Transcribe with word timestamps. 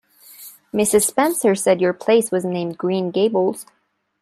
Mrs. 0.73 1.03
Spencer 1.05 1.53
said 1.53 1.79
your 1.79 1.93
place 1.93 2.31
was 2.31 2.43
named 2.43 2.75
Green 2.75 3.11
Gables. 3.11 3.67